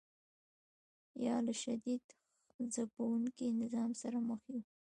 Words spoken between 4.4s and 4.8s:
یو.